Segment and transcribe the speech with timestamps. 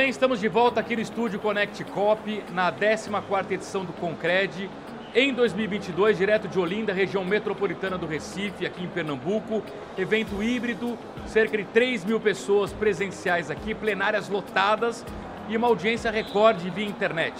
[0.00, 4.70] bem, estamos de volta aqui no estúdio Connect Cop, na 14ª edição do Concred,
[5.14, 9.62] em 2022, direto de Olinda, região metropolitana do Recife, aqui em Pernambuco.
[9.98, 15.04] Evento híbrido, cerca de 3 mil pessoas presenciais aqui, plenárias lotadas
[15.50, 17.34] e uma audiência recorde via internet.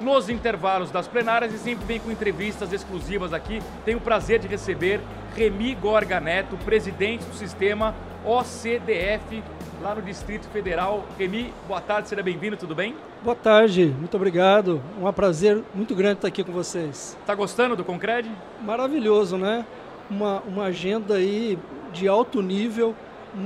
[0.00, 3.62] Nos intervalos das plenárias e sempre vem com entrevistas exclusivas aqui.
[3.84, 5.00] Tenho o prazer de receber
[5.34, 7.92] Remi Gorga Neto, presidente do sistema
[8.24, 9.42] OCDF,
[9.82, 11.04] lá no Distrito Federal.
[11.18, 12.94] Remi, boa tarde, seja bem-vindo, tudo bem?
[13.22, 14.80] Boa tarde, muito obrigado.
[15.00, 17.16] Um prazer muito grande estar aqui com vocês.
[17.20, 18.30] Está gostando do Concred?
[18.62, 19.66] Maravilhoso, né?
[20.08, 21.58] Uma, uma agenda aí
[21.92, 22.94] de alto nível,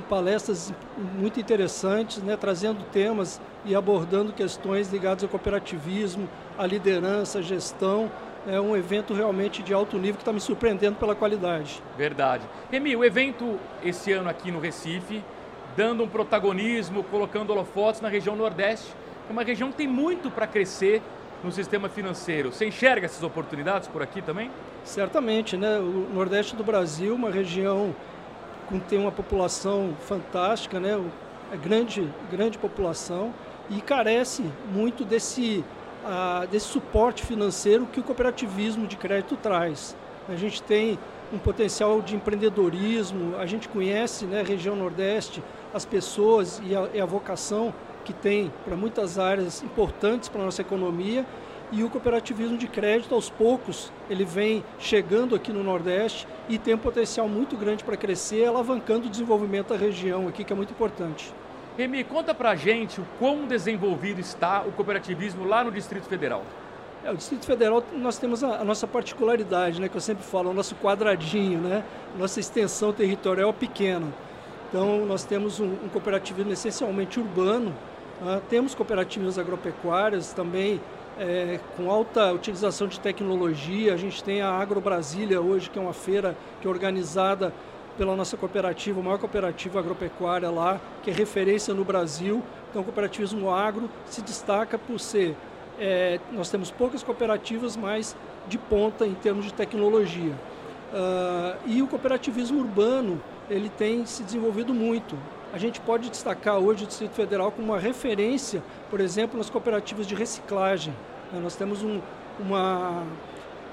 [0.08, 0.72] palestras
[1.18, 2.36] muito interessantes, né?
[2.36, 6.28] trazendo temas e abordando questões ligadas ao cooperativismo,
[6.58, 8.10] à liderança, à gestão.
[8.46, 11.82] É um evento realmente de alto nível que está me surpreendendo pela qualidade.
[11.96, 12.44] Verdade.
[12.70, 15.22] Remi, o evento esse ano aqui no Recife
[15.76, 18.92] dando um protagonismo, colocando holofotes na região Nordeste,
[19.28, 21.00] é uma região que tem muito para crescer
[21.44, 22.52] no sistema financeiro.
[22.52, 24.50] Você enxerga essas oportunidades por aqui também?
[24.82, 25.78] Certamente, né?
[25.78, 27.94] O Nordeste do Brasil, uma região
[28.68, 31.00] com tem uma população fantástica, né?
[31.52, 33.32] É grande, grande população
[33.70, 35.64] e carece muito desse,
[36.04, 39.96] uh, desse suporte financeiro que o cooperativismo de crédito traz.
[40.28, 40.98] A gente tem
[41.32, 46.88] um potencial de empreendedorismo, a gente conhece né, a região Nordeste, as pessoas e a,
[46.94, 47.72] e a vocação
[48.04, 51.26] que tem para muitas áreas importantes para a nossa economia
[51.70, 56.74] e o cooperativismo de crédito aos poucos ele vem chegando aqui no Nordeste e tem
[56.74, 60.70] um potencial muito grande para crescer, alavancando o desenvolvimento da região aqui, que é muito
[60.70, 61.32] importante.
[61.78, 66.42] Remy, conta para a gente o quão desenvolvido está o cooperativismo lá no Distrito Federal.
[67.04, 70.50] É, o Distrito Federal nós temos a, a, nossa particularidade, né, que eu sempre falo,
[70.50, 71.84] o nosso quadradinho, né,
[72.18, 74.08] nossa extensão territorial pequena.
[74.68, 77.72] Então, nós temos um, um cooperativismo essencialmente urbano,
[78.20, 78.42] né?
[78.50, 80.80] temos cooperativas agropecuárias também
[81.16, 83.94] é, com alta utilização de tecnologia.
[83.94, 87.52] A gente tem a Agro Brasília hoje, que é uma feira que é organizada
[87.98, 92.42] pela nossa cooperativa, a maior cooperativa agropecuária lá, que é referência no Brasil.
[92.70, 95.36] Então, o cooperativismo agro se destaca por ser.
[95.78, 98.16] É, nós temos poucas cooperativas, mas
[98.48, 100.32] de ponta em termos de tecnologia.
[100.90, 103.20] Uh, e o cooperativismo urbano
[103.50, 105.18] ele tem se desenvolvido muito.
[105.52, 110.06] A gente pode destacar hoje o Distrito Federal como uma referência, por exemplo, nas cooperativas
[110.06, 110.94] de reciclagem.
[111.32, 112.00] Nós temos um,
[112.38, 113.02] uma,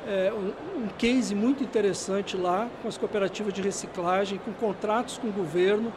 [0.07, 5.27] é, um, um case muito interessante lá com as cooperativas de reciclagem, com contratos com
[5.27, 5.91] o governo,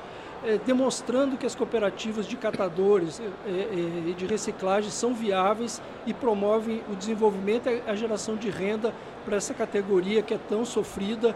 [0.45, 6.15] é, demonstrando que as cooperativas de catadores é, é, e de reciclagem são viáveis e
[6.15, 11.35] promovem o desenvolvimento e a geração de renda para essa categoria que é tão sofrida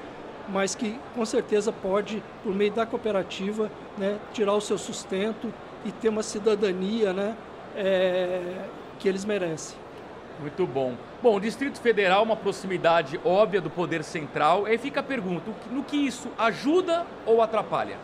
[0.49, 5.53] mas que com certeza pode, por meio da cooperativa, né, tirar o seu sustento
[5.85, 7.37] e ter uma cidadania né,
[7.77, 8.65] é,
[8.99, 9.82] que eles merecem.
[10.41, 10.95] Muito bom.
[11.23, 14.67] Bom, o Distrito Federal, uma proximidade óbvia do poder central.
[14.67, 17.97] Aí fica a pergunta: no que isso ajuda ou atrapalha?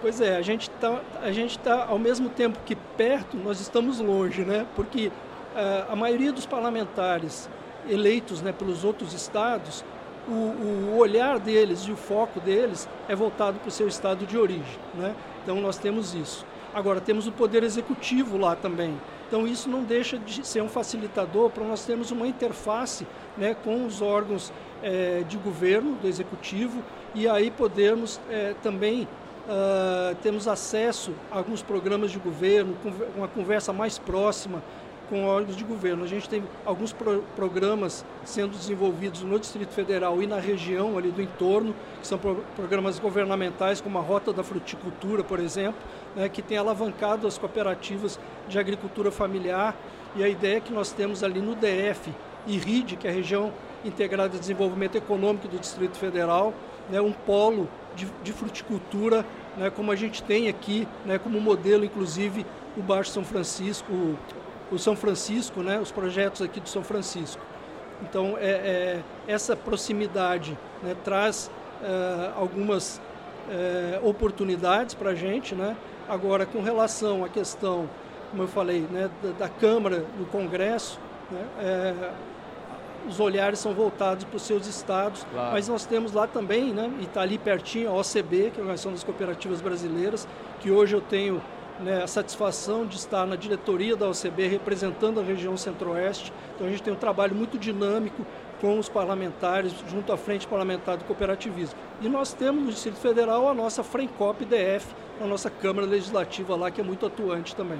[0.00, 3.98] Pois é, a gente está, a gente tá, ao mesmo tempo que perto, nós estamos
[4.00, 4.66] longe, né?
[4.76, 7.48] Porque uh, a maioria dos parlamentares
[7.88, 9.84] eleitos né, pelos outros estados
[10.28, 14.36] o, o, olhar deles e o foco deles é voltado para o seu estado de
[14.36, 14.78] origem.
[14.94, 15.14] Né?
[15.42, 16.44] Então nós temos isso.
[16.76, 19.00] Agora, temos o poder executivo lá também.
[19.26, 23.86] Então isso não deixa de ser um facilitador para nós termos uma interface né, com
[23.86, 26.82] os órgãos é, de governo, do executivo,
[27.14, 29.08] e aí podermos é, também
[29.48, 32.76] uh, termos acesso a alguns programas de governo,
[33.16, 34.62] uma conversa mais próxima
[35.08, 36.04] com órgãos de governo.
[36.04, 41.10] A gente tem alguns pro programas sendo desenvolvidos no Distrito Federal e na região ali
[41.10, 45.80] do entorno, que são pro programas governamentais, como a Rota da Fruticultura, por exemplo,
[46.14, 48.18] né, que tem alavancado as cooperativas
[48.48, 49.76] de agricultura familiar.
[50.14, 52.10] E a ideia que nós temos ali no DF
[52.46, 53.52] e RID, que é a região
[53.84, 56.54] integrada de desenvolvimento econômico do Distrito Federal,
[56.90, 59.24] né, um polo de, de fruticultura,
[59.56, 64.16] né, como a gente tem aqui, né, como modelo, inclusive, o Baixo São Francisco, o
[64.78, 67.40] São Francisco, né, os projetos aqui do São Francisco.
[68.02, 71.50] Então, é, é essa proximidade né, traz
[71.82, 73.00] é, algumas
[73.50, 75.54] é, oportunidades para a gente.
[75.54, 75.76] Né?
[76.08, 77.88] Agora, com relação à questão,
[78.30, 80.98] como eu falei, né, da, da Câmara, do Congresso,
[81.30, 82.10] né, é,
[83.08, 85.52] os olhares são voltados para os seus estados, claro.
[85.52, 88.62] mas nós temos lá também, né, e está ali pertinho, a OCB, que é a
[88.62, 90.26] Organização das Cooperativas Brasileiras,
[90.60, 91.40] que hoje eu tenho
[91.80, 96.32] né, a satisfação de estar na diretoria da OCB representando a região centro-oeste.
[96.54, 98.24] Então a gente tem um trabalho muito dinâmico
[98.60, 101.78] com os parlamentares, junto à Frente Parlamentar do Cooperativismo.
[102.00, 104.86] E nós temos no Distrito Federal a nossa FRENCOP DF,
[105.20, 107.78] a nossa Câmara Legislativa lá, que é muito atuante também.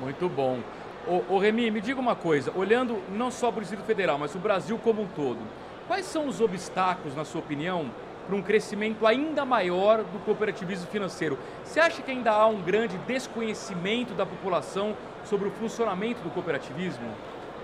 [0.00, 0.60] Muito bom.
[1.06, 4.34] Ô, ô Remy, me diga uma coisa, olhando não só para o Distrito Federal, mas
[4.34, 5.38] o Brasil como um todo,
[5.86, 7.90] quais são os obstáculos, na sua opinião,
[8.26, 11.38] para um crescimento ainda maior do cooperativismo financeiro?
[11.62, 17.08] Você acha que ainda há um grande desconhecimento da população sobre o funcionamento do cooperativismo?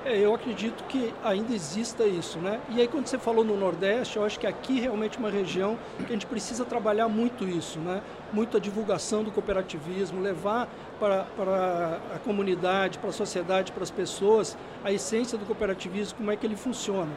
[0.02, 2.58] É, eu acredito que ainda exista isso, né?
[2.70, 5.78] E aí quando você falou no Nordeste, eu acho que aqui realmente é uma região
[5.98, 8.00] que a gente precisa trabalhar muito isso, né?
[8.32, 13.90] Muito a divulgação do cooperativismo, levar para, para a comunidade, para a sociedade, para as
[13.90, 17.12] pessoas, a essência do cooperativismo, como é que ele funciona.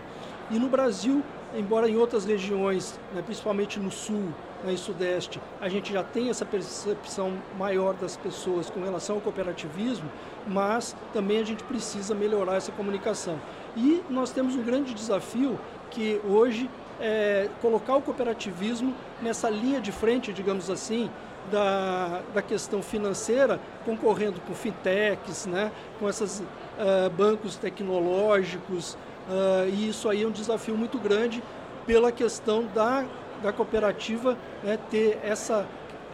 [0.51, 1.23] E no Brasil,
[1.55, 4.29] embora em outras regiões, né, principalmente no Sul,
[4.63, 9.21] né, e Sudeste, a gente já tem essa percepção maior das pessoas com relação ao
[9.21, 10.09] cooperativismo,
[10.47, 13.39] mas também a gente precisa melhorar essa comunicação.
[13.75, 15.59] E nós temos um grande desafio
[15.91, 16.69] que hoje
[16.99, 21.09] é colocar o cooperativismo nessa linha de frente, digamos assim,
[21.51, 28.97] da, da questão financeira, concorrendo com fintechs, né, com esses uh, bancos tecnológicos,
[29.29, 31.43] uh, e isso aí é um desafio muito grande
[31.85, 33.05] pela questão da
[33.43, 35.67] da cooperativa né, ter essa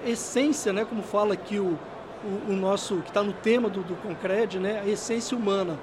[0.03, 1.77] essência, né, como fala aqui o,
[2.23, 5.77] o, o nosso, que está no tema do, do Concred, né, a essência humana.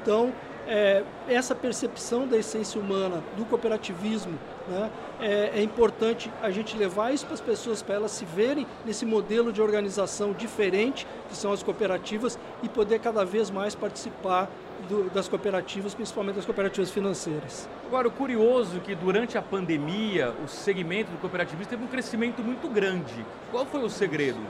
[0.00, 0.32] Então,
[0.66, 4.38] é, essa percepção da essência humana, do cooperativismo,
[4.68, 4.90] né,
[5.20, 9.04] é, é, importante a gente levar isso para as pessoas, para elas se verem nesse
[9.04, 14.48] modelo de organização diferente, que são as cooperativas, e poder cada vez mais participar
[14.88, 17.68] do, das cooperativas, principalmente das cooperativas financeiras.
[17.86, 22.42] Agora, o curioso é que durante a pandemia, o segmento do cooperativismo teve um crescimento
[22.42, 23.24] muito grande.
[23.50, 24.40] Qual foi o segredo?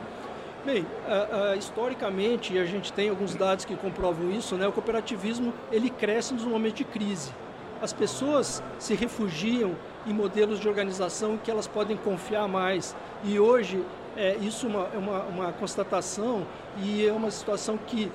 [0.65, 4.73] Bem, uh, uh, historicamente, e a gente tem alguns dados que comprovam isso, né, o
[4.73, 7.33] cooperativismo ele cresce nos momentos de crise.
[7.81, 9.75] As pessoas se refugiam
[10.07, 12.95] em modelos de organização que elas podem confiar mais.
[13.25, 13.85] E hoje,
[14.17, 16.47] é, isso é uma, uma, uma constatação
[16.79, 18.11] e é uma situação que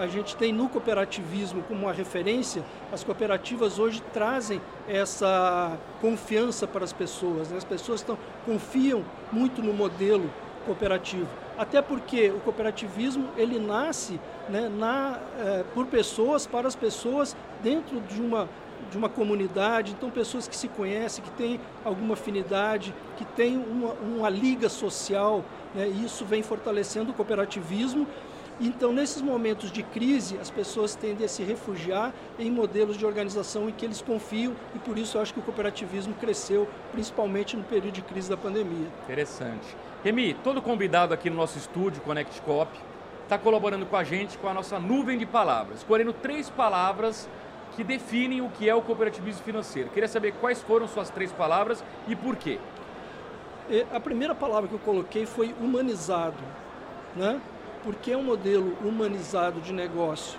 [0.00, 6.84] a gente tem no cooperativismo como uma referência, as cooperativas hoje trazem essa confiança para
[6.84, 7.50] as pessoas.
[7.50, 7.58] Né?
[7.58, 10.30] As pessoas tão, confiam muito no modelo
[10.64, 11.28] cooperativo.
[11.58, 14.18] Até porque o cooperativismo ele nasce
[14.48, 18.48] né, na, uh, por pessoas, para as pessoas, dentro de uma,
[18.90, 23.92] de uma comunidade, então pessoas que se conhecem, que têm alguma afinidade, que têm uma,
[23.94, 25.44] uma liga social,
[25.74, 28.06] né, e isso vem fortalecendo o cooperativismo
[28.60, 33.68] então, nesses momentos de crise, as pessoas tendem a se refugiar em modelos de organização
[33.68, 37.64] em que eles confiam e por isso eu acho que o cooperativismo cresceu, principalmente no
[37.64, 38.88] período de crise da pandemia.
[39.04, 39.76] Interessante.
[40.04, 42.70] Remy, todo convidado aqui no nosso estúdio, Connect Cop,
[43.22, 47.28] está colaborando com a gente com a nossa nuvem de palavras, escolhendo três palavras
[47.74, 49.88] que definem o que é o cooperativismo financeiro.
[49.90, 52.58] Queria saber quais foram suas três palavras e por quê.
[53.92, 56.36] A primeira palavra que eu coloquei foi humanizado.
[57.16, 57.40] Né?
[57.82, 60.38] Porque é um modelo humanizado de negócio.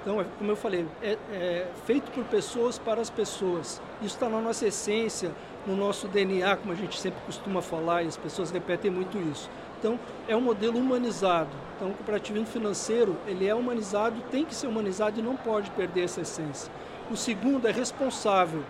[0.00, 3.80] Então, é, como eu falei, é, é feito por pessoas para as pessoas.
[4.00, 5.30] Isso está na nossa essência,
[5.64, 9.48] no nosso DNA, como a gente sempre costuma falar, e as pessoas repetem muito isso.
[9.78, 11.50] Então, é um modelo humanizado.
[11.76, 16.04] Então, o cooperativismo financeiro, ele é humanizado, tem que ser humanizado e não pode perder
[16.04, 16.72] essa essência.
[17.10, 18.64] O segundo é responsável,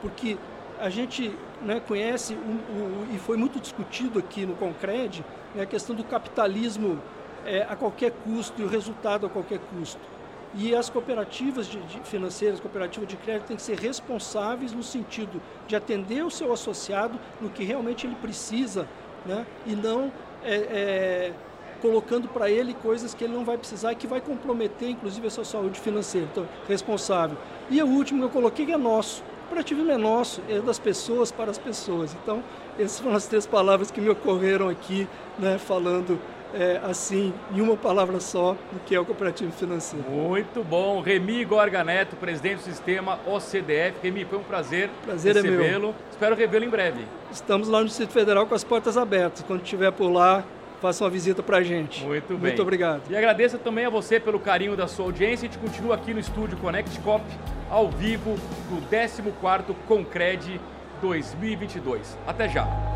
[0.00, 0.36] porque
[0.78, 5.66] a gente né, conhece o, o, e foi muito discutido aqui no Concred né, a
[5.66, 7.00] questão do capitalismo
[7.44, 10.00] é, a qualquer custo e o resultado a qualquer custo.
[10.54, 15.40] E as cooperativas de, de financeiras, cooperativas de crédito, têm que ser responsáveis no sentido
[15.66, 18.88] de atender o seu associado no que realmente ele precisa,
[19.26, 19.44] né?
[19.66, 20.10] e não
[20.42, 21.32] é, é,
[21.82, 25.30] colocando para ele coisas que ele não vai precisar e que vai comprometer, inclusive, a
[25.30, 26.26] sua saúde financeira.
[26.32, 27.36] Então, responsável.
[27.68, 29.22] E o último que eu coloquei é nosso.
[29.22, 32.16] O cooperativismo é nosso, é das pessoas para as pessoas.
[32.22, 32.42] Então,
[32.78, 35.06] essas foram as três palavras que me ocorreram aqui,
[35.38, 36.18] né, falando
[36.54, 40.08] é, assim, em uma palavra só, o que é o cooperativo financeiro.
[40.08, 41.00] Muito bom.
[41.00, 43.96] Remy Gorga Neto, presidente do sistema OCDF.
[44.02, 45.90] Remy, foi um prazer, prazer recebê-lo.
[45.90, 47.04] É Espero revê-lo em breve.
[47.30, 49.42] Estamos lá no Distrito Federal com as portas abertas.
[49.46, 50.44] Quando estiver por lá,
[50.80, 52.04] faça uma visita para a gente.
[52.04, 52.38] Muito bem.
[52.38, 53.02] Muito obrigado.
[53.10, 55.48] E agradeço também a você pelo carinho da sua audiência.
[55.48, 57.24] A gente continua aqui no estúdio Connect Cop,
[57.70, 58.36] ao vivo,
[58.70, 60.60] do 14º Concred
[61.00, 62.16] 2022.
[62.26, 62.95] Até já!